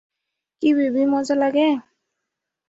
[0.63, 1.67] কি বেবি মজা লাগে?